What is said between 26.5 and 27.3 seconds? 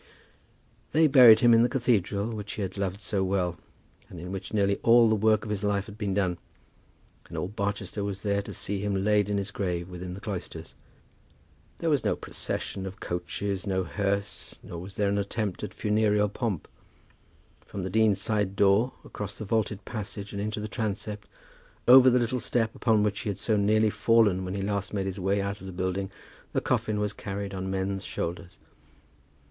the coffin was